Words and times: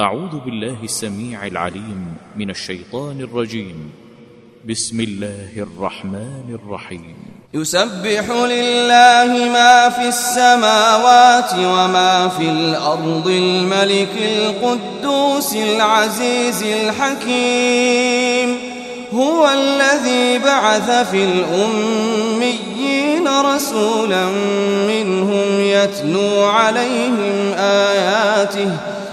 أعوذ 0.00 0.38
بالله 0.44 0.76
السميع 0.84 1.46
العليم 1.46 2.14
من 2.36 2.50
الشيطان 2.50 3.20
الرجيم. 3.20 3.90
بسم 4.68 5.00
الله 5.00 5.48
الرحمن 5.56 6.58
الرحيم. 6.64 7.16
يسبح 7.54 8.30
لله 8.30 9.48
ما 9.52 9.88
في 9.88 10.08
السماوات 10.08 11.54
وما 11.54 12.28
في 12.28 12.50
الأرض 12.50 13.26
الملك 13.26 14.16
القدوس 14.16 15.56
العزيز 15.56 16.62
الحكيم. 16.62 18.58
هو 19.14 19.48
الذي 19.48 20.38
بعث 20.38 21.10
في 21.10 21.24
الأميين 21.24 23.28
رسولا 23.28 24.26
منهم 24.88 25.60
يتلو 25.60 26.44
عليهم 26.44 27.52
آياته 27.58 28.76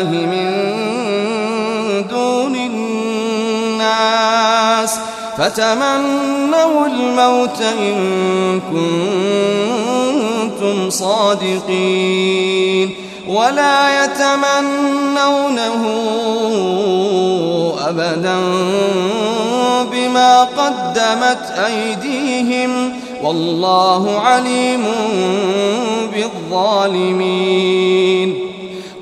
لله 0.00 0.26
من 0.26 0.48
دون 2.10 2.54
الناس 3.76 3.98
فتمنوا 5.38 6.86
الموت 6.86 7.60
إن 7.60 8.60
كنتم 10.60 10.90
صادقين 10.90 12.28
ولا 13.28 14.04
يتمنونه 14.04 15.84
أبدا 17.88 18.36
بما 19.92 20.44
قدمت 20.44 21.50
أيديهم 21.66 22.92
والله 23.22 24.20
عليم 24.20 24.84
بالظالمين 26.50 27.68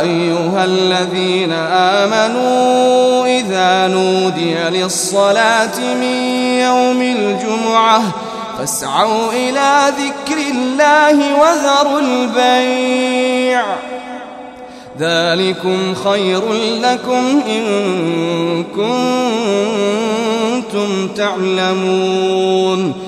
أيها 0.00 0.64
الذين 0.64 1.52
آمنوا 2.02 3.26
إذا 3.26 3.86
نودي 3.86 4.54
للصلاة 4.54 5.78
من 5.94 6.16
يوم 6.60 7.02
الجمعة 7.02 8.02
فاسعوا 8.58 9.32
إلى 9.32 9.92
ذكر 9.98 10.38
الله 10.50 11.16
وذروا 11.40 12.00
البيع. 12.00 13.64
ذلكم 14.98 15.94
خير 15.94 16.42
لكم 16.82 17.42
إن 17.48 17.64
كنتم 20.64 21.08
تعلمون. 21.16 23.07